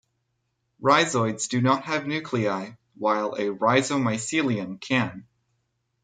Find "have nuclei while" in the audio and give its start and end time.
1.83-3.33